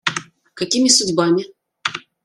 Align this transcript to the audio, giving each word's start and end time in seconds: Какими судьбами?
Какими 0.55 0.89
судьбами? 0.89 1.43